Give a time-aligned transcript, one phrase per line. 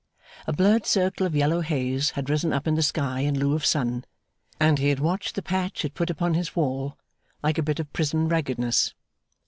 [0.47, 3.63] A blurred circle of yellow haze had risen up in the sky in lieu of
[3.63, 4.03] sun,
[4.59, 6.97] and he had watched the patch it put upon his wall,
[7.43, 8.95] like a bit of the prison's raggedness.